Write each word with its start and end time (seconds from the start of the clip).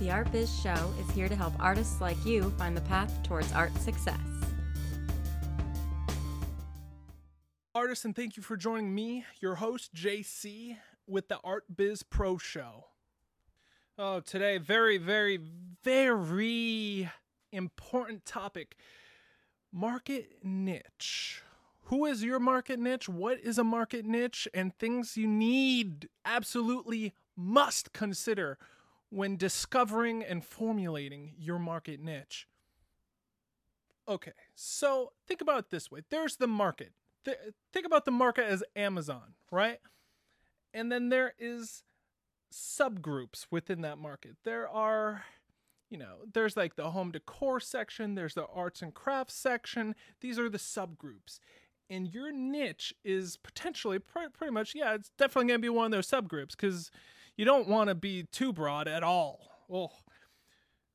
The 0.00 0.10
Art 0.10 0.32
Biz 0.32 0.50
Show 0.62 0.94
is 0.98 1.14
here 1.14 1.28
to 1.28 1.36
help 1.36 1.52
artists 1.60 2.00
like 2.00 2.16
you 2.24 2.48
find 2.56 2.74
the 2.74 2.80
path 2.80 3.12
towards 3.22 3.52
art 3.52 3.76
success. 3.76 4.18
Artists, 7.74 8.06
and 8.06 8.16
thank 8.16 8.38
you 8.38 8.42
for 8.42 8.56
joining 8.56 8.94
me, 8.94 9.26
your 9.42 9.56
host, 9.56 9.92
JC, 9.94 10.78
with 11.06 11.28
the 11.28 11.38
Art 11.44 11.64
Biz 11.76 12.02
Pro 12.02 12.38
Show. 12.38 12.86
Oh, 13.98 14.20
today, 14.20 14.56
very, 14.56 14.96
very, 14.96 15.38
very 15.84 17.10
important 17.52 18.24
topic 18.24 18.76
market 19.70 20.38
niche. 20.42 21.42
Who 21.84 22.06
is 22.06 22.24
your 22.24 22.40
market 22.40 22.78
niche? 22.78 23.06
What 23.06 23.38
is 23.38 23.58
a 23.58 23.64
market 23.64 24.06
niche? 24.06 24.48
And 24.54 24.74
things 24.78 25.18
you 25.18 25.26
need, 25.26 26.08
absolutely 26.24 27.12
must 27.36 27.92
consider 27.92 28.56
when 29.10 29.36
discovering 29.36 30.22
and 30.22 30.44
formulating 30.44 31.34
your 31.36 31.58
market 31.58 32.00
niche. 32.00 32.46
Okay, 34.08 34.32
so 34.54 35.12
think 35.26 35.40
about 35.40 35.58
it 35.58 35.70
this 35.70 35.90
way 35.90 36.00
there's 36.10 36.36
the 36.36 36.48
market. 36.48 36.92
Th- 37.24 37.36
think 37.72 37.86
about 37.86 38.04
the 38.04 38.10
market 38.10 38.44
as 38.44 38.64
Amazon, 38.74 39.34
right? 39.50 39.78
And 40.72 40.90
then 40.90 41.08
there 41.08 41.34
is 41.38 41.82
subgroups 42.52 43.46
within 43.50 43.82
that 43.82 43.98
market. 43.98 44.36
There 44.44 44.68
are, 44.68 45.24
you 45.88 45.98
know, 45.98 46.18
there's 46.32 46.56
like 46.56 46.76
the 46.76 46.90
home 46.90 47.12
decor 47.12 47.60
section, 47.60 48.14
there's 48.14 48.34
the 48.34 48.46
arts 48.46 48.82
and 48.82 48.94
crafts 48.94 49.34
section. 49.34 49.94
These 50.20 50.38
are 50.38 50.48
the 50.48 50.58
subgroups. 50.58 51.40
And 51.90 52.06
your 52.06 52.30
niche 52.30 52.94
is 53.04 53.36
potentially 53.36 53.98
pr- 53.98 54.30
pretty 54.32 54.52
much, 54.52 54.74
yeah, 54.74 54.94
it's 54.94 55.10
definitely 55.18 55.48
going 55.48 55.60
to 55.60 55.62
be 55.62 55.68
one 55.68 55.86
of 55.86 55.90
those 55.90 56.08
subgroups 56.08 56.52
because 56.52 56.90
you 57.36 57.44
don't 57.44 57.68
want 57.68 57.88
to 57.88 57.94
be 57.96 58.22
too 58.30 58.52
broad 58.52 58.86
at 58.86 59.02
all. 59.02 59.64
Oh. 59.68 59.90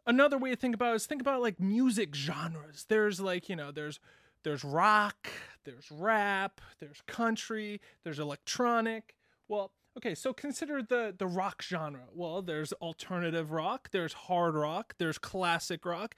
Another 0.07 0.37
way 0.37 0.51
to 0.51 0.55
think 0.55 0.73
about 0.73 0.93
it 0.93 0.97
is 0.97 1.05
think 1.05 1.21
about 1.21 1.41
like 1.41 1.59
music 1.59 2.15
genres. 2.15 2.85
There's 2.87 3.19
like, 3.19 3.49
you 3.49 3.55
know, 3.55 3.71
there's 3.71 3.99
there's 4.43 4.63
rock, 4.63 5.27
there's 5.63 5.89
rap, 5.89 6.61
there's 6.79 7.01
country, 7.07 7.81
there's 8.03 8.19
electronic. 8.19 9.15
Well, 9.47 9.71
okay, 9.97 10.13
so 10.13 10.31
consider 10.33 10.83
the 10.83 11.13
the 11.17 11.27
rock 11.27 11.61
genre. 11.63 12.05
Well, 12.13 12.43
there's 12.43 12.71
alternative 12.73 13.51
rock, 13.51 13.89
there's 13.91 14.13
hard 14.13 14.53
rock, 14.53 14.93
there's 14.99 15.17
classic 15.17 15.83
rock. 15.85 16.15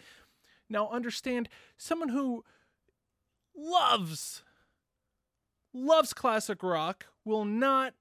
Now 0.69 0.89
understand 0.89 1.47
someone 1.77 2.09
who 2.09 2.43
loves 3.55 4.43
loves 5.77 6.13
classic 6.13 6.63
rock 6.63 7.05
will 7.23 7.45
not 7.45 7.93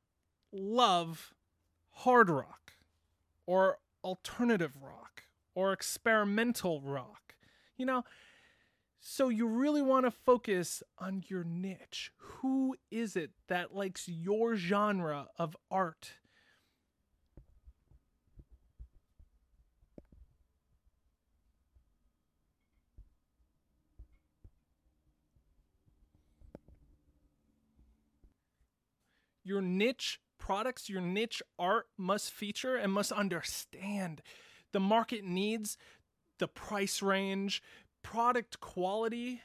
love 0.53 1.35
hard 1.91 2.31
rock 2.31 2.73
or 3.47 3.79
alternative 4.03 4.73
rock 4.81 5.25
or 5.55 5.73
experimental 5.73 6.81
rock. 6.81 7.35
You 7.77 7.87
know, 7.87 8.05
so 9.01 9.29
you 9.29 9.47
really 9.47 9.83
want 9.83 10.07
to 10.07 10.11
focus 10.11 10.83
on 10.99 11.23
your 11.29 11.45
niche. 11.45 12.11
Who 12.17 12.77
is 12.91 13.17
it 13.17 13.31
that 13.49 13.75
likes 13.75 14.09
your 14.09 14.57
genre 14.57 15.29
of 15.39 15.57
art? 15.71 16.13
Your 29.47 29.63
niche 29.63 30.19
products, 30.39 30.89
your 30.89 31.01
niche 31.01 31.41
art 31.57 31.87
must 31.97 32.33
feature 32.33 32.75
and 32.75 32.93
must 32.93 33.13
understand 33.13 34.21
the 34.73 34.81
market 34.81 35.23
needs, 35.23 35.79
the 36.39 36.49
price 36.49 37.01
range, 37.01 37.63
product 38.03 38.59
quality, 38.59 39.43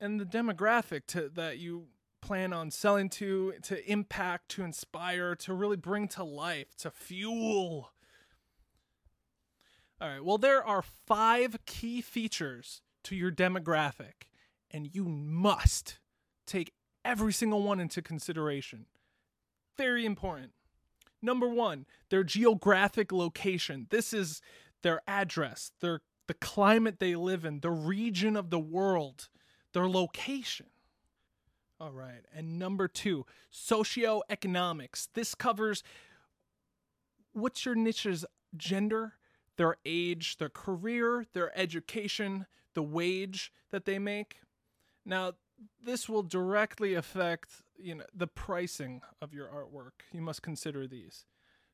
and 0.00 0.18
the 0.18 0.24
demographic 0.24 1.02
to, 1.08 1.28
that 1.28 1.58
you 1.58 1.88
plan 2.22 2.54
on 2.54 2.70
selling 2.70 3.10
to, 3.10 3.52
to 3.62 3.90
impact, 3.90 4.48
to 4.48 4.62
inspire, 4.62 5.34
to 5.34 5.52
really 5.52 5.76
bring 5.76 6.08
to 6.08 6.24
life, 6.24 6.74
to 6.78 6.90
fuel. 6.90 7.92
All 10.00 10.08
right, 10.08 10.24
well, 10.24 10.38
there 10.38 10.64
are 10.64 10.82
five 11.06 11.58
key 11.66 12.00
features 12.00 12.80
to 13.04 13.14
your 13.14 13.30
demographic, 13.30 14.28
and 14.70 14.88
you 14.94 15.04
must 15.04 15.98
take 16.46 16.72
every 17.08 17.32
single 17.32 17.62
one 17.62 17.80
into 17.80 18.02
consideration. 18.02 18.84
Very 19.78 20.04
important. 20.04 20.52
Number 21.22 21.48
one, 21.48 21.86
their 22.10 22.22
geographic 22.22 23.10
location. 23.10 23.86
This 23.88 24.12
is 24.12 24.42
their 24.82 25.00
address, 25.08 25.72
their 25.80 26.02
the 26.26 26.34
climate 26.34 26.98
they 26.98 27.16
live 27.16 27.46
in, 27.46 27.60
the 27.60 27.70
region 27.70 28.36
of 28.36 28.50
the 28.50 28.58
world, 28.58 29.30
their 29.72 29.88
location. 29.88 30.66
All 31.80 31.90
right. 31.90 32.26
And 32.34 32.58
number 32.58 32.86
two, 32.86 33.24
socioeconomics. 33.50 35.08
This 35.14 35.34
covers 35.34 35.82
what's 37.32 37.64
your 37.64 37.74
niche's 37.74 38.26
gender, 38.56 39.14
their 39.56 39.76
age, 39.86 40.36
their 40.36 40.50
career, 40.50 41.24
their 41.32 41.58
education, 41.58 42.44
the 42.74 42.82
wage 42.82 43.50
that 43.70 43.86
they 43.86 43.98
make. 43.98 44.40
Now, 45.06 45.32
this 45.84 46.08
will 46.08 46.22
directly 46.22 46.94
affect, 46.94 47.62
you 47.78 47.96
know, 47.96 48.04
the 48.14 48.26
pricing 48.26 49.00
of 49.20 49.32
your 49.32 49.48
artwork. 49.48 50.02
You 50.12 50.20
must 50.20 50.42
consider 50.42 50.86
these. 50.86 51.24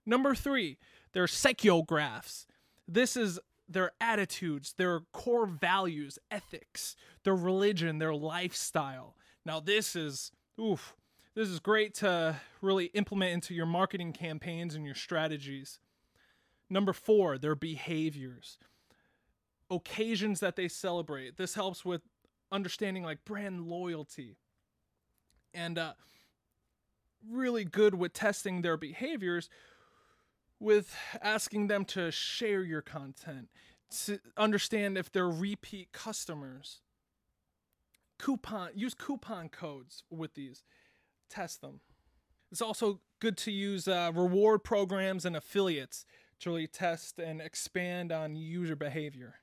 Number 0.06 0.34
3, 0.34 0.78
their 1.12 1.26
psychographs. 1.26 2.46
This 2.86 3.16
is 3.16 3.40
their 3.68 3.92
attitudes, 4.00 4.74
their 4.76 5.00
core 5.12 5.46
values, 5.46 6.18
ethics, 6.30 6.96
their 7.24 7.34
religion, 7.34 7.98
their 7.98 8.14
lifestyle. 8.14 9.16
Now 9.46 9.60
this 9.60 9.96
is 9.96 10.30
oof, 10.60 10.94
this 11.34 11.48
is 11.48 11.58
great 11.58 11.94
to 11.94 12.36
really 12.60 12.86
implement 12.86 13.32
into 13.32 13.54
your 13.54 13.66
marketing 13.66 14.12
campaigns 14.12 14.74
and 14.74 14.84
your 14.84 14.94
strategies. 14.94 15.80
Number 16.70 16.92
4, 16.92 17.38
their 17.38 17.54
behaviors. 17.54 18.58
Occasions 19.70 20.40
that 20.40 20.56
they 20.56 20.68
celebrate. 20.68 21.36
This 21.36 21.54
helps 21.54 21.84
with 21.84 22.02
understanding 22.52 23.02
like 23.02 23.24
brand 23.24 23.66
loyalty. 23.66 24.36
And 25.52 25.78
uh 25.78 25.92
really 27.30 27.64
good 27.64 27.94
with 27.94 28.12
testing 28.12 28.60
their 28.62 28.76
behaviors 28.76 29.48
with 30.60 30.96
asking 31.20 31.66
them 31.66 31.84
to 31.84 32.10
share 32.10 32.62
your 32.62 32.82
content, 32.82 33.48
to 34.06 34.18
understand 34.36 34.96
if 34.96 35.12
they're 35.12 35.28
repeat 35.28 35.92
customers. 35.92 36.80
Coupon 38.18 38.70
use 38.74 38.94
coupon 38.94 39.48
codes 39.48 40.04
with 40.10 40.34
these. 40.34 40.64
Test 41.28 41.60
them. 41.60 41.80
It's 42.50 42.62
also 42.62 43.00
good 43.20 43.36
to 43.38 43.50
use 43.50 43.88
uh, 43.88 44.12
reward 44.14 44.62
programs 44.62 45.24
and 45.24 45.36
affiliates 45.36 46.06
to 46.40 46.50
really 46.50 46.66
test 46.66 47.18
and 47.18 47.40
expand 47.40 48.12
on 48.12 48.36
user 48.36 48.76
behavior. 48.76 49.34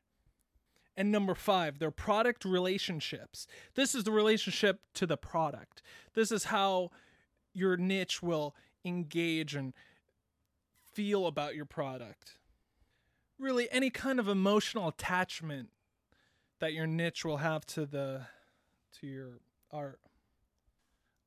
And 1.01 1.11
number 1.11 1.33
five, 1.33 1.79
their 1.79 1.89
product 1.89 2.45
relationships. 2.45 3.47
This 3.73 3.95
is 3.95 4.03
the 4.03 4.11
relationship 4.11 4.81
to 4.93 5.07
the 5.07 5.17
product. 5.17 5.81
This 6.13 6.31
is 6.31 6.43
how 6.43 6.91
your 7.55 7.75
niche 7.75 8.21
will 8.21 8.55
engage 8.85 9.55
and 9.55 9.73
feel 10.93 11.25
about 11.25 11.55
your 11.55 11.65
product. 11.65 12.37
Really, 13.39 13.67
any 13.71 13.89
kind 13.89 14.19
of 14.19 14.27
emotional 14.27 14.89
attachment 14.89 15.69
that 16.59 16.73
your 16.73 16.85
niche 16.85 17.25
will 17.25 17.37
have 17.37 17.65
to 17.65 17.87
the 17.87 18.27
to 18.99 19.07
your 19.07 19.39
art. 19.71 20.01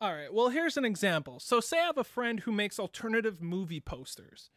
All 0.00 0.14
right, 0.14 0.32
well, 0.32 0.50
here's 0.50 0.76
an 0.76 0.84
example. 0.84 1.40
So, 1.40 1.58
say 1.58 1.80
I 1.80 1.86
have 1.86 1.98
a 1.98 2.04
friend 2.04 2.38
who 2.38 2.52
makes 2.52 2.78
alternative 2.78 3.42
movie 3.42 3.80
posters, 3.80 4.50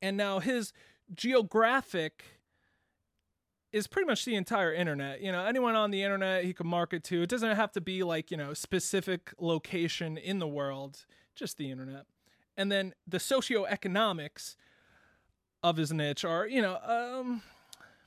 and 0.00 0.16
now 0.16 0.40
his 0.40 0.72
geographic 1.14 2.41
is 3.72 3.86
pretty 3.86 4.06
much 4.06 4.24
the 4.24 4.34
entire 4.34 4.72
internet. 4.72 5.20
You 5.20 5.32
know, 5.32 5.44
anyone 5.44 5.74
on 5.74 5.90
the 5.90 6.02
internet 6.02 6.44
he 6.44 6.52
could 6.52 6.66
market 6.66 7.04
to. 7.04 7.22
It 7.22 7.28
doesn't 7.28 7.56
have 7.56 7.72
to 7.72 7.80
be 7.80 8.02
like, 8.02 8.30
you 8.30 8.36
know, 8.36 8.54
specific 8.54 9.32
location 9.38 10.16
in 10.18 10.38
the 10.38 10.48
world, 10.48 11.06
just 11.34 11.56
the 11.56 11.70
internet 11.70 12.06
and 12.56 12.70
then 12.70 12.94
the 13.06 13.18
socioeconomics 13.18 14.56
of 15.62 15.76
his 15.76 15.92
niche 15.92 16.24
are, 16.24 16.46
you 16.46 16.60
know, 16.60 16.78
um, 16.84 17.42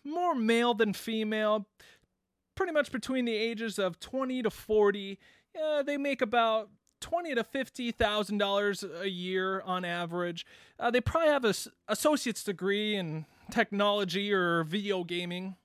more 0.03 0.35
male 0.35 0.73
than 0.73 0.93
female, 0.93 1.67
pretty 2.53 2.71
much 2.71 2.91
between 2.91 3.25
the 3.25 3.35
ages 3.35 3.79
of 3.79 3.99
20 3.99 4.43
to 4.43 4.49
40. 4.49 5.19
Yeah, 5.55 5.81
they 5.85 5.97
make 5.97 6.21
about 6.21 6.69
twenty 6.99 7.35
to 7.35 7.43
fifty 7.43 7.91
thousand 7.91 8.39
dollars 8.39 8.83
a 8.83 9.07
year 9.07 9.61
on 9.61 9.85
average. 9.85 10.45
Uh, 10.77 10.91
they 10.91 10.99
probably 10.99 11.29
have 11.29 11.45
a 11.45 11.53
associate's 11.87 12.43
degree 12.43 12.95
in 12.95 13.25
technology 13.51 14.33
or 14.33 14.63
video 14.63 15.03
gaming. 15.03 15.55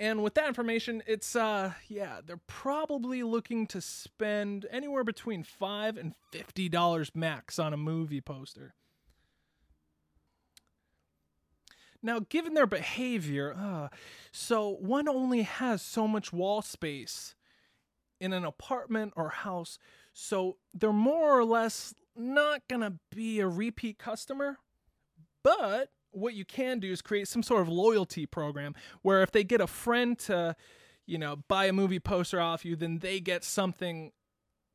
And 0.00 0.22
with 0.22 0.34
that 0.34 0.46
information, 0.46 1.02
it's 1.06 1.34
uh 1.34 1.72
yeah, 1.88 2.20
they're 2.24 2.40
probably 2.46 3.22
looking 3.22 3.66
to 3.68 3.80
spend 3.80 4.66
anywhere 4.70 5.04
between 5.04 5.42
5 5.42 5.96
and 5.96 6.14
50 6.30 6.68
dollars 6.68 7.10
max 7.14 7.58
on 7.58 7.72
a 7.72 7.76
movie 7.76 8.20
poster. 8.20 8.74
Now, 12.00 12.20
given 12.20 12.54
their 12.54 12.66
behavior, 12.66 13.54
uh, 13.58 13.88
so 14.30 14.76
one 14.80 15.08
only 15.08 15.42
has 15.42 15.82
so 15.82 16.06
much 16.06 16.32
wall 16.32 16.62
space 16.62 17.34
in 18.20 18.32
an 18.32 18.44
apartment 18.44 19.14
or 19.16 19.30
house, 19.30 19.80
so 20.12 20.58
they're 20.72 20.92
more 20.92 21.36
or 21.36 21.44
less 21.44 21.94
not 22.14 22.62
gonna 22.68 22.94
be 23.10 23.40
a 23.40 23.48
repeat 23.48 23.98
customer. 23.98 24.58
But 25.42 25.90
what 26.10 26.34
you 26.34 26.44
can 26.44 26.80
do 26.80 26.90
is 26.90 27.02
create 27.02 27.28
some 27.28 27.42
sort 27.42 27.62
of 27.62 27.68
loyalty 27.68 28.26
program 28.26 28.74
where 29.02 29.22
if 29.22 29.30
they 29.30 29.44
get 29.44 29.60
a 29.60 29.66
friend 29.66 30.18
to, 30.20 30.56
you 31.06 31.18
know, 31.18 31.36
buy 31.48 31.66
a 31.66 31.72
movie 31.72 32.00
poster 32.00 32.40
off 32.40 32.64
you, 32.64 32.76
then 32.76 32.98
they 32.98 33.20
get 33.20 33.44
something 33.44 34.12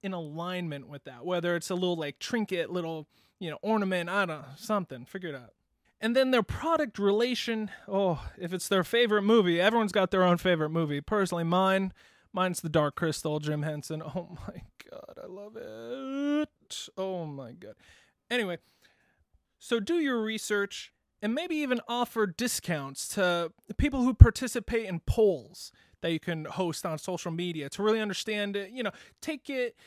in 0.01 0.13
alignment 0.13 0.87
with 0.87 1.05
that. 1.05 1.25
Whether 1.25 1.55
it's 1.55 1.69
a 1.69 1.75
little 1.75 1.95
like 1.95 2.19
trinket, 2.19 2.69
little, 2.69 3.07
you 3.39 3.49
know, 3.49 3.57
ornament, 3.61 4.09
I 4.09 4.25
don't 4.25 4.39
know, 4.39 4.45
something. 4.57 5.05
Figure 5.05 5.29
it 5.29 5.35
out. 5.35 5.53
And 6.01 6.15
then 6.15 6.31
their 6.31 6.43
product 6.43 6.99
relation, 6.99 7.71
oh, 7.87 8.27
if 8.37 8.53
it's 8.53 8.67
their 8.67 8.83
favorite 8.83 9.21
movie, 9.21 9.61
everyone's 9.61 9.93
got 9.93 10.11
their 10.11 10.23
own 10.23 10.37
favorite 10.37 10.69
movie. 10.69 10.99
Personally, 10.99 11.45
mine, 11.45 11.93
mine's 12.33 12.59
The 12.59 12.67
Dark 12.67 12.95
Crystal, 12.95 13.39
Jim 13.39 13.63
Henson. 13.63 14.03
Oh 14.15 14.37
my 14.47 14.63
god, 14.91 15.17
I 15.23 15.27
love 15.27 15.55
it. 15.55 16.89
Oh 16.97 17.25
my 17.25 17.53
god. 17.53 17.75
Anyway, 18.29 18.57
so 19.57 19.79
do 19.79 19.95
your 19.95 20.21
research 20.21 20.91
and 21.23 21.33
maybe 21.33 21.55
even 21.55 21.79
offer 21.87 22.27
discounts 22.27 23.07
to 23.07 23.53
people 23.77 24.03
who 24.03 24.13
participate 24.13 24.87
in 24.87 24.99
polls 24.99 25.71
that 26.01 26.11
you 26.11 26.19
can 26.19 26.43
host 26.43 26.85
on 26.85 26.97
social 26.97 27.31
media 27.31 27.69
to 27.69 27.81
really 27.81 28.01
understand 28.01 28.57
it. 28.57 28.71
You 28.71 28.83
know, 28.83 28.91
take 29.21 29.49
it, 29.49 29.77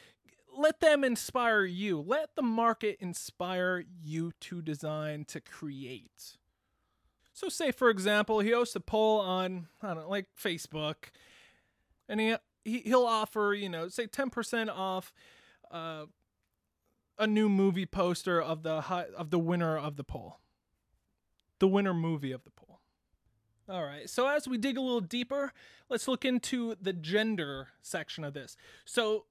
let 0.57 0.81
them 0.81 1.05
inspire 1.05 1.65
you. 1.65 2.01
Let 2.01 2.31
the 2.37 2.43
market 2.43 2.97
inspire 3.01 3.85
you 4.03 4.33
to 4.41 4.63
design, 4.63 5.27
to 5.27 5.43
create. 5.43 6.39
So, 7.35 7.51
say 7.51 7.71
for 7.71 7.91
example, 7.91 8.41
he 8.41 8.53
hosts 8.53 8.75
a 8.75 8.81
poll 8.81 9.21
on, 9.21 9.69
I 9.83 9.89
don't 9.89 10.05
know, 10.05 10.09
like 10.09 10.29
Facebook, 10.43 11.11
and 12.09 12.19
he, 12.19 12.35
he 12.65 12.79
he'll 12.79 13.05
offer, 13.05 13.53
you 13.53 13.69
know, 13.69 13.89
say 13.89 14.07
ten 14.07 14.31
percent 14.31 14.71
off. 14.71 15.13
Uh, 15.71 16.07
a 17.19 17.27
new 17.27 17.49
movie 17.49 17.87
poster 17.87 18.41
of 18.41 18.63
the 18.63 18.75
of 19.17 19.31
the 19.31 19.39
winner 19.39 19.79
of 19.79 19.97
the 19.97 20.05
poll 20.05 20.39
the 21.59 21.69
winner 21.69 21.95
movie 21.95 22.33
of 22.33 22.45
the 22.45 22.51
poll. 22.51 22.81
All 23.69 23.83
right, 23.83 24.09
so 24.09 24.29
as 24.29 24.47
we 24.47 24.59
dig 24.59 24.77
a 24.77 24.81
little 24.81 25.01
deeper, 25.01 25.53
let's 25.89 26.07
look 26.07 26.25
into 26.25 26.77
the 26.81 26.93
gender 26.93 27.69
section 27.83 28.23
of 28.23 28.33
this. 28.33 28.57
So, 28.85 29.25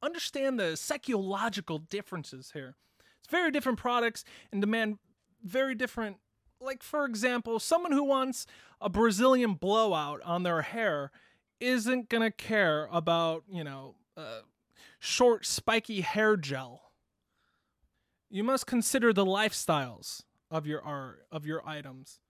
understand 0.00 0.60
the 0.60 0.76
psychological 0.76 1.78
differences 1.78 2.52
here. 2.52 2.76
It's 3.18 3.30
very 3.30 3.50
different 3.50 3.78
products 3.78 4.24
and 4.52 4.60
demand 4.60 4.98
very 5.42 5.74
different. 5.74 6.18
Like, 6.60 6.84
for 6.84 7.04
example, 7.04 7.58
someone 7.58 7.90
who 7.90 8.04
wants 8.04 8.46
a 8.80 8.88
Brazilian 8.88 9.54
blowout 9.54 10.20
on 10.24 10.44
their 10.44 10.62
hair 10.62 11.10
isn't 11.58 12.08
going 12.08 12.22
to 12.22 12.30
care 12.30 12.88
about, 12.92 13.42
you 13.50 13.64
know, 13.64 13.96
uh, 14.16 14.40
short, 15.00 15.46
spiky 15.46 16.02
hair 16.02 16.36
gel. 16.36 16.92
You 18.30 18.44
must 18.44 18.66
consider 18.66 19.12
the 19.12 19.26
lifestyles 19.26 20.22
of 20.52 20.66
your 20.66 20.82
art, 20.82 21.26
of 21.32 21.46
your 21.46 21.66
items. 21.66 22.20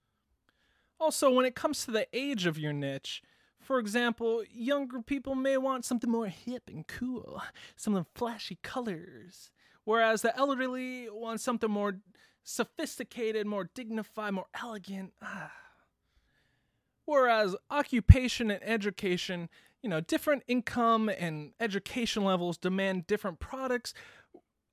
Also, 0.99 1.29
when 1.29 1.45
it 1.45 1.53
comes 1.53 1.83
to 1.85 1.91
the 1.91 2.07
age 2.13 2.45
of 2.45 2.57
your 2.57 2.71
niche, 2.71 3.21
for 3.59 3.77
example, 3.77 4.43
younger 4.49 5.01
people 5.01 5.35
may 5.35 5.57
want 5.57 5.85
something 5.85 6.09
more 6.09 6.27
hip 6.27 6.63
and 6.67 6.87
cool, 6.87 7.41
some 7.75 7.93
of 7.95 8.05
the 8.05 8.09
flashy 8.17 8.57
colors, 8.63 9.51
whereas 9.83 10.21
the 10.21 10.35
elderly 10.37 11.09
want 11.09 11.41
something 11.41 11.69
more 11.69 11.99
sophisticated, 12.43 13.45
more 13.45 13.69
dignified, 13.73 14.33
more 14.33 14.47
elegant. 14.59 15.13
Whereas 17.05 17.53
occupation 17.69 18.49
and 18.49 18.63
education, 18.63 19.49
you 19.81 19.89
know, 19.89 19.99
different 19.99 20.43
income 20.47 21.09
and 21.09 21.51
education 21.59 22.23
levels 22.23 22.57
demand 22.57 23.07
different 23.07 23.39
products, 23.39 23.93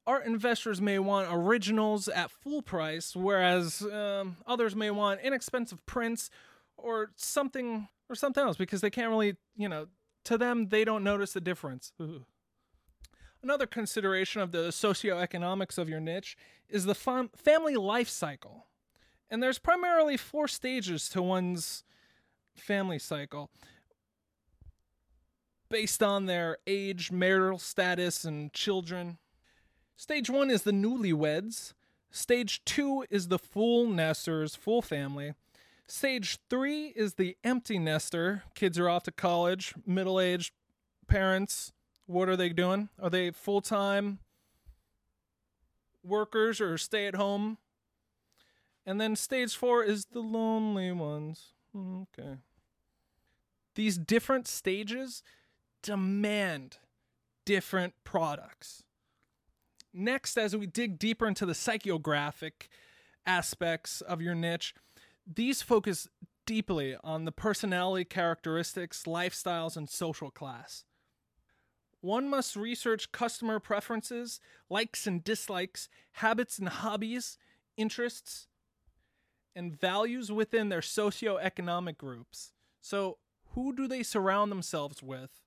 art 0.06 0.26
investors 0.26 0.80
may 0.80 0.98
want 0.98 1.28
originals 1.30 2.08
at 2.08 2.30
full 2.30 2.62
price, 2.62 3.14
whereas 3.14 3.82
um, 3.82 4.36
others 4.46 4.74
may 4.74 4.90
want 4.90 5.20
inexpensive 5.20 5.84
prints 5.86 6.30
or 6.76 7.10
something 7.16 7.88
or 8.08 8.14
something 8.14 8.42
else 8.42 8.56
because 8.56 8.80
they 8.80 8.90
can't 8.90 9.10
really, 9.10 9.36
you 9.56 9.68
know, 9.68 9.86
to 10.24 10.36
them 10.36 10.68
they 10.68 10.84
don't 10.84 11.04
notice 11.04 11.32
the 11.32 11.40
difference. 11.40 11.92
Ooh. 12.00 12.24
Another 13.42 13.66
consideration 13.66 14.42
of 14.42 14.52
the 14.52 14.68
socioeconomics 14.68 15.78
of 15.78 15.88
your 15.88 16.00
niche 16.00 16.36
is 16.68 16.84
the 16.84 16.94
fam- 16.94 17.30
family 17.34 17.76
life 17.76 18.08
cycle. 18.08 18.66
And 19.30 19.42
there's 19.42 19.58
primarily 19.58 20.16
four 20.16 20.48
stages 20.48 21.08
to 21.10 21.22
one's 21.22 21.84
family 22.54 22.98
cycle 22.98 23.50
based 25.70 26.02
on 26.02 26.26
their 26.26 26.58
age, 26.66 27.12
marital 27.12 27.58
status, 27.58 28.24
and 28.24 28.52
children. 28.52 29.18
Stage 30.00 30.30
one 30.30 30.48
is 30.48 30.62
the 30.62 30.70
newlyweds. 30.70 31.74
Stage 32.10 32.64
two 32.64 33.04
is 33.10 33.28
the 33.28 33.38
full 33.38 33.86
nesters, 33.86 34.54
full 34.54 34.80
family. 34.80 35.34
Stage 35.86 36.38
three 36.48 36.86
is 36.96 37.14
the 37.14 37.36
empty 37.44 37.78
nester. 37.78 38.44
Kids 38.54 38.78
are 38.78 38.88
off 38.88 39.02
to 39.02 39.12
college, 39.12 39.74
middle 39.84 40.18
aged 40.18 40.54
parents. 41.06 41.72
What 42.06 42.30
are 42.30 42.36
they 42.36 42.48
doing? 42.48 42.88
Are 42.98 43.10
they 43.10 43.30
full 43.30 43.60
time 43.60 44.20
workers 46.02 46.62
or 46.62 46.78
stay 46.78 47.06
at 47.06 47.16
home? 47.16 47.58
And 48.86 48.98
then 48.98 49.14
stage 49.16 49.54
four 49.54 49.84
is 49.84 50.06
the 50.06 50.20
lonely 50.20 50.92
ones. 50.92 51.48
Okay. 51.76 52.38
These 53.74 53.98
different 53.98 54.48
stages 54.48 55.22
demand 55.82 56.78
different 57.44 57.92
products. 58.02 58.82
Next, 59.92 60.36
as 60.38 60.56
we 60.56 60.66
dig 60.66 60.98
deeper 60.98 61.26
into 61.26 61.46
the 61.46 61.52
psychographic 61.52 62.68
aspects 63.26 64.00
of 64.00 64.22
your 64.22 64.34
niche, 64.34 64.74
these 65.26 65.62
focus 65.62 66.08
deeply 66.46 66.96
on 67.02 67.24
the 67.24 67.32
personality 67.32 68.04
characteristics, 68.04 69.04
lifestyles, 69.04 69.76
and 69.76 69.88
social 69.88 70.30
class. 70.30 70.84
One 72.00 72.28
must 72.28 72.56
research 72.56 73.12
customer 73.12 73.60
preferences, 73.60 74.40
likes 74.68 75.06
and 75.06 75.22
dislikes, 75.22 75.88
habits 76.12 76.58
and 76.58 76.68
hobbies, 76.68 77.36
interests, 77.76 78.48
and 79.54 79.78
values 79.78 80.32
within 80.32 80.70
their 80.70 80.80
socioeconomic 80.80 81.98
groups. 81.98 82.52
So, 82.80 83.18
who 83.54 83.74
do 83.74 83.86
they 83.86 84.02
surround 84.02 84.50
themselves 84.50 85.02
with? 85.02 85.40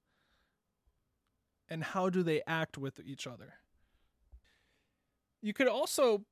And 1.70 1.84
how 1.84 2.10
do 2.10 2.22
they 2.22 2.44
act 2.46 2.78
with 2.78 3.00
each 3.04 3.26
other? 3.26 3.56
You 5.44 5.54
could 5.54 5.68
also 5.68 6.24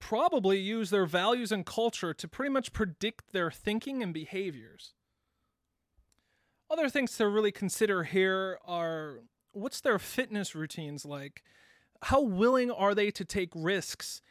probably 0.00 0.58
use 0.58 0.90
their 0.90 1.06
values 1.06 1.52
and 1.52 1.64
culture 1.64 2.14
to 2.14 2.26
pretty 2.26 2.50
much 2.50 2.72
predict 2.72 3.32
their 3.32 3.50
thinking 3.50 4.02
and 4.02 4.12
behaviors. 4.12 4.94
Other 6.70 6.88
things 6.88 7.16
to 7.18 7.28
really 7.28 7.52
consider 7.52 8.04
here 8.04 8.58
are 8.64 9.20
what's 9.52 9.82
their 9.82 9.98
fitness 9.98 10.54
routines 10.54 11.04
like? 11.04 11.42
How 12.04 12.22
willing 12.22 12.70
are 12.70 12.94
they 12.94 13.10
to 13.12 13.24
take 13.24 13.50
risks? 13.54 14.22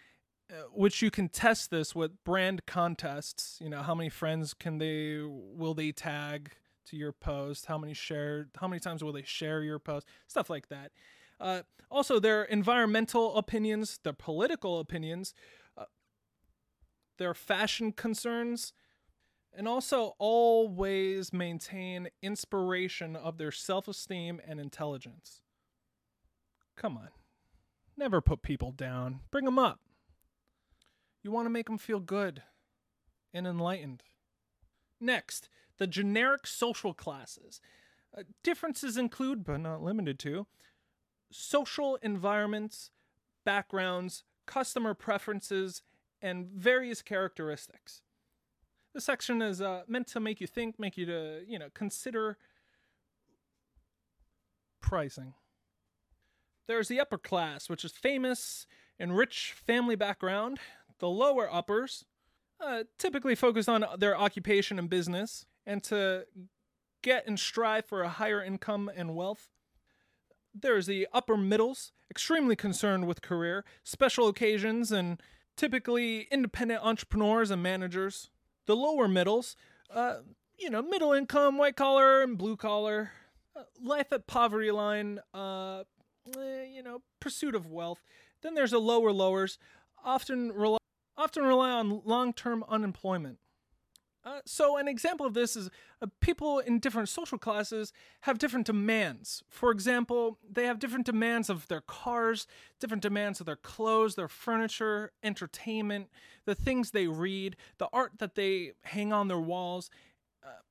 Uh, 0.52 0.64
which 0.74 1.02
you 1.02 1.10
can 1.10 1.30
test 1.30 1.72
this 1.72 1.96
with 1.96 2.24
brand 2.24 2.66
contests. 2.66 3.60
You 3.62 3.70
know, 3.70 3.82
how 3.82 3.96
many 3.96 4.10
friends 4.10 4.54
can 4.54 4.78
they 4.78 5.20
will 5.22 5.74
they 5.74 5.92
tag 5.92 6.52
to 6.88 6.98
your 6.98 7.14
post? 7.14 7.68
How 7.68 7.78
many 7.78 7.94
share? 7.94 8.50
How 8.60 8.68
many 8.68 8.80
times 8.80 9.04
will 9.04 9.14
they 9.14 9.24
share 9.24 9.64
your 9.64 9.80
post? 9.80 10.08
Stuff 10.28 10.50
like 10.50 10.68
that. 10.70 10.92
Uh, 11.44 11.64
also, 11.92 12.20
their 12.20 12.44
environmental 12.44 13.36
opinions, 13.36 14.00
their 14.04 14.14
political 14.14 14.80
opinions, 14.80 15.34
uh, 15.78 15.86
their 17.18 17.34
fashion 17.34 17.92
concerns, 17.92 18.72
and 19.56 19.68
also 19.68 20.16
always 20.20 21.34
maintain 21.34 22.08
inspiration 22.22 23.18
of 23.18 23.38
their 23.38 23.52
self 23.52 23.90
esteem 23.90 24.40
and 24.48 24.60
intelligence. 24.60 25.42
Come 26.78 26.98
on. 26.98 27.10
Never 27.98 28.22
put 28.22 28.42
people 28.42 28.72
down. 28.72 29.20
Bring 29.30 29.46
them 29.46 29.60
up. 29.60 29.82
You 31.24 31.32
want 31.32 31.46
to 31.46 31.52
make 31.52 31.68
them 31.68 31.78
feel 31.78 32.00
good 32.00 32.42
and 33.34 33.46
enlightened. 33.46 34.04
Next, 35.00 35.50
the 35.78 35.88
generic 35.88 36.48
social 36.48 36.94
classes. 36.94 37.60
Uh, 38.18 38.24
differences 38.44 38.96
include, 38.96 39.44
but 39.44 39.58
not 39.58 39.84
limited 39.84 40.20
to, 40.20 40.48
social 41.34 41.98
environments, 42.02 42.92
backgrounds, 43.46 44.24
customer 44.46 44.94
preferences, 44.94 45.82
and 46.22 46.48
various 46.48 47.02
characteristics. 47.02 48.02
This 48.94 49.06
section 49.06 49.42
is 49.42 49.62
uh, 49.62 49.84
meant 49.88 50.08
to 50.08 50.20
make 50.20 50.40
you 50.40 50.48
think, 50.48 50.80
make 50.80 50.98
you 50.98 51.06
to 51.08 51.42
you 51.48 51.58
know 51.58 51.70
consider 51.74 52.38
pricing. 54.82 55.34
There's 56.68 56.88
the 56.88 57.00
upper 57.00 57.18
class, 57.18 57.70
which 57.70 57.84
is 57.84 57.92
famous 57.92 58.68
and 59.00 59.18
rich 59.18 59.54
family 59.66 59.96
background. 59.96 60.60
The 61.00 61.10
lower 61.10 61.52
uppers, 61.52 62.06
uh, 62.64 62.84
typically 62.98 63.36
focused 63.36 63.68
on 63.68 63.86
their 63.98 64.18
occupation 64.18 64.80
and 64.80 64.90
business 64.90 65.46
and 65.66 65.84
to 65.84 66.26
get 67.02 67.28
and 67.28 67.40
strive 67.40 67.86
for 67.86 68.04
a 68.04 68.10
higher 68.10 68.42
income 68.42 68.90
and 68.96 69.16
wealth. 69.16 69.50
There's 70.54 70.86
the 70.86 71.08
upper 71.12 71.36
middles, 71.36 71.92
extremely 72.12 72.56
concerned 72.56 73.08
with 73.08 73.22
career, 73.22 73.66
special 73.84 74.28
occasions, 74.28 74.92
and 74.92 75.22
typically 75.58 76.28
independent 76.32 76.84
entrepreneurs 76.84 77.52
and 77.52 77.62
managers. 77.64 78.30
The 78.66 78.76
lower 78.76 79.08
middles, 79.08 79.56
uh, 79.90 80.18
you 80.58 80.70
know, 80.70 80.82
middle 80.82 81.12
income, 81.14 81.58
white 81.58 81.76
collar 81.76 82.22
and 82.22 82.38
blue 82.38 82.56
collar, 82.56 83.12
uh, 83.56 83.64
life 83.82 84.12
at 84.12 84.28
poverty 84.28 84.72
line, 84.72 85.20
uh, 85.34 85.84
eh, 86.38 86.66
you 86.72 86.84
know, 86.84 87.02
pursuit 87.20 87.56
of 87.56 87.66
wealth. 87.66 88.04
Then 88.42 88.54
there's 88.54 88.72
the 88.72 88.80
lower 88.80 89.12
lowers, 89.12 89.58
often 90.04 90.52
rely 90.52 90.78
often 91.16 91.44
rely 91.44 91.70
on 91.70 92.02
long-term 92.06 92.64
unemployment. 92.68 93.38
Uh, 94.26 94.40
so 94.46 94.78
an 94.78 94.88
example 94.88 95.26
of 95.26 95.34
this 95.34 95.56
is 95.58 95.70
uh, 96.02 96.08
people 96.22 96.60
in 96.60 96.80
different 96.80 97.10
social 97.10 97.38
classes 97.38 97.92
have 98.22 98.38
different 98.38 98.66
demands. 98.66 99.44
For 99.50 99.70
example, 99.70 100.38
they 100.50 100.66
have 100.66 100.80
different 100.80 101.06
demands 101.06 101.50
of 101.50 101.68
their 101.68 101.82
cars, 101.82 102.48
different 102.80 103.04
demands 103.04 103.42
of 103.42 103.46
their 103.46 103.58
clothes, 103.58 104.16
their 104.16 104.30
furniture, 104.30 105.12
entertainment, 105.24 106.08
the 106.46 106.56
things 106.56 106.92
they 106.92 107.08
read, 107.08 107.58
the 107.80 107.90
art 107.92 108.14
that 108.20 108.36
they 108.36 108.72
hang 108.84 109.12
on 109.12 109.28
their 109.28 109.40
walls. 109.40 109.90
Uh, 110.42 110.62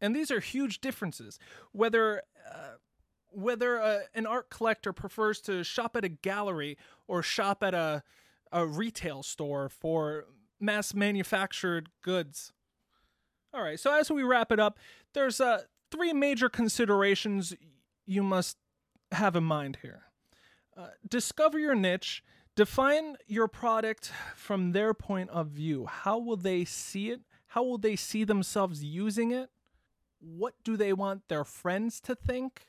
and 0.00 0.14
these 0.14 0.32
are 0.32 0.40
huge 0.40 0.80
differences. 0.80 1.38
Whether 1.72 2.22
uh, 2.50 2.78
whether 3.32 3.80
uh, 3.80 4.00
an 4.12 4.26
art 4.26 4.50
collector 4.50 4.92
prefers 4.92 5.40
to 5.42 5.62
shop 5.62 5.96
at 5.96 6.04
a 6.04 6.08
gallery 6.08 6.76
or 7.06 7.22
shop 7.22 7.62
at 7.62 7.74
a 7.74 8.02
a 8.52 8.66
retail 8.66 9.22
store 9.22 9.68
for 9.68 10.26
mass 10.58 10.92
manufactured 10.92 11.88
goods. 12.02 12.52
All 13.52 13.62
right, 13.62 13.80
so 13.80 13.92
as 13.92 14.10
we 14.10 14.22
wrap 14.22 14.52
it 14.52 14.60
up, 14.60 14.78
there's 15.12 15.40
uh, 15.40 15.62
three 15.90 16.12
major 16.12 16.48
considerations 16.48 17.54
you 18.06 18.22
must 18.22 18.56
have 19.12 19.34
in 19.34 19.44
mind 19.44 19.78
here. 19.82 20.04
Uh, 20.76 20.88
discover 21.08 21.58
your 21.58 21.74
niche, 21.74 22.22
define 22.54 23.16
your 23.26 23.48
product 23.48 24.12
from 24.36 24.72
their 24.72 24.94
point 24.94 25.30
of 25.30 25.48
view. 25.48 25.86
How 25.86 26.18
will 26.18 26.36
they 26.36 26.64
see 26.64 27.10
it? 27.10 27.22
How 27.48 27.64
will 27.64 27.78
they 27.78 27.96
see 27.96 28.22
themselves 28.22 28.84
using 28.84 29.32
it? 29.32 29.50
What 30.20 30.54
do 30.62 30.76
they 30.76 30.92
want 30.92 31.28
their 31.28 31.44
friends 31.44 32.00
to 32.02 32.14
think? 32.14 32.66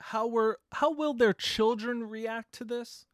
How 0.00 0.26
were 0.26 0.58
how 0.72 0.92
will 0.92 1.14
their 1.14 1.32
children 1.32 2.08
react 2.08 2.52
to 2.54 2.64
this? 2.64 3.06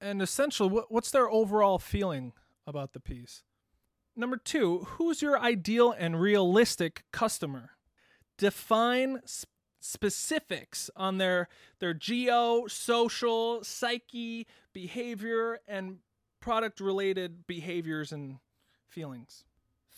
And 0.00 0.22
essentially, 0.22 0.68
what, 0.68 0.90
what's 0.90 1.10
their 1.10 1.28
overall 1.28 1.78
feeling 1.78 2.32
about 2.66 2.92
the 2.92 3.00
piece? 3.00 3.42
Number 4.16 4.38
two, 4.38 4.86
who's 4.92 5.20
your 5.20 5.38
ideal 5.38 5.92
and 5.96 6.18
realistic 6.18 7.04
customer? 7.12 7.72
Define 8.38 9.20
sp- 9.28 9.52
specifics 9.78 10.90
on 10.96 11.18
their 11.18 11.48
their 11.78 11.94
geo, 11.94 12.66
social, 12.66 13.62
psyche, 13.62 14.46
behavior, 14.72 15.60
and 15.68 15.98
product 16.40 16.80
related 16.80 17.46
behaviors 17.46 18.10
and 18.10 18.38
feelings. 18.88 19.44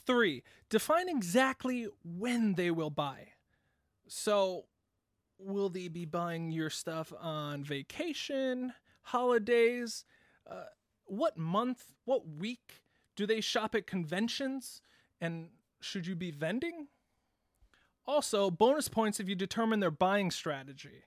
Three, 0.06 0.42
define 0.68 1.08
exactly 1.08 1.86
when 2.02 2.54
they 2.54 2.70
will 2.70 2.90
buy. 2.90 3.28
So, 4.08 4.64
will 5.38 5.68
they 5.68 5.88
be 5.88 6.06
buying 6.06 6.50
your 6.50 6.70
stuff 6.70 7.12
on 7.20 7.62
vacation, 7.62 8.72
holidays? 9.02 10.04
Uh, 10.50 10.64
what 11.04 11.36
month, 11.36 11.92
what 12.04 12.26
week? 12.26 12.82
Do 13.18 13.26
they 13.26 13.40
shop 13.40 13.74
at 13.74 13.88
conventions? 13.88 14.80
And 15.20 15.48
should 15.80 16.06
you 16.06 16.14
be 16.14 16.30
vending? 16.30 16.86
Also, 18.06 18.48
bonus 18.48 18.86
points 18.86 19.18
if 19.18 19.28
you 19.28 19.34
determine 19.34 19.80
their 19.80 19.90
buying 19.90 20.30
strategy. 20.30 21.02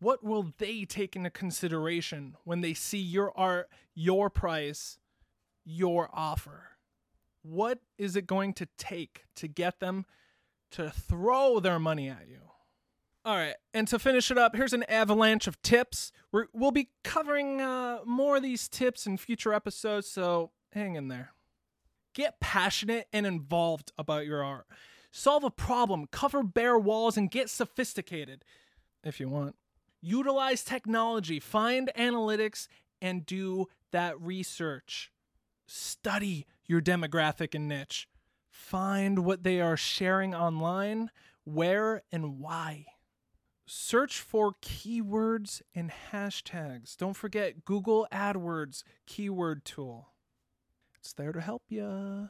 What 0.00 0.24
will 0.24 0.52
they 0.58 0.84
take 0.84 1.14
into 1.14 1.30
consideration 1.30 2.36
when 2.42 2.60
they 2.60 2.74
see 2.74 2.98
your 2.98 3.32
art, 3.38 3.70
your 3.94 4.30
price, 4.30 4.98
your 5.64 6.10
offer? 6.12 6.70
What 7.42 7.78
is 7.98 8.16
it 8.16 8.26
going 8.26 8.52
to 8.54 8.66
take 8.76 9.26
to 9.36 9.46
get 9.46 9.78
them 9.78 10.06
to 10.72 10.90
throw 10.90 11.60
their 11.60 11.78
money 11.78 12.08
at 12.08 12.26
you? 12.28 12.40
All 13.24 13.36
right, 13.36 13.54
and 13.72 13.86
to 13.86 14.00
finish 14.00 14.32
it 14.32 14.38
up, 14.38 14.56
here's 14.56 14.72
an 14.72 14.82
avalanche 14.88 15.46
of 15.46 15.62
tips. 15.62 16.10
we 16.32 16.46
will 16.52 16.72
be 16.72 16.88
covering 17.04 17.60
uh, 17.60 17.98
more 18.04 18.38
of 18.38 18.42
these 18.42 18.68
tips 18.68 19.06
in 19.06 19.18
future 19.18 19.54
episodes, 19.54 20.08
so 20.08 20.50
hang 20.72 20.96
in 20.96 21.08
there. 21.08 21.32
Get 22.14 22.40
passionate 22.40 23.06
and 23.12 23.26
involved 23.26 23.92
about 23.98 24.26
your 24.26 24.42
art. 24.42 24.66
Solve 25.10 25.44
a 25.44 25.50
problem, 25.50 26.06
cover 26.10 26.42
bare 26.42 26.78
walls, 26.78 27.16
and 27.16 27.30
get 27.30 27.48
sophisticated 27.50 28.44
if 29.02 29.20
you 29.20 29.28
want. 29.28 29.56
Utilize 30.00 30.62
technology, 30.62 31.40
find 31.40 31.90
analytics, 31.96 32.68
and 33.00 33.26
do 33.26 33.66
that 33.90 34.20
research. 34.20 35.10
Study 35.66 36.46
your 36.66 36.80
demographic 36.80 37.54
and 37.54 37.68
niche. 37.68 38.08
Find 38.50 39.24
what 39.24 39.44
they 39.44 39.60
are 39.60 39.76
sharing 39.76 40.34
online, 40.34 41.10
where, 41.44 42.02
and 42.12 42.38
why. 42.38 42.86
Search 43.66 44.20
for 44.20 44.54
keywords 44.62 45.62
and 45.74 45.90
hashtags. 46.10 46.96
Don't 46.96 47.16
forget 47.16 47.64
Google 47.64 48.06
AdWords 48.12 48.82
keyword 49.06 49.64
tool. 49.64 50.08
It's 51.00 51.12
there 51.12 51.32
to 51.32 51.40
help 51.40 51.62
you. 51.68 52.28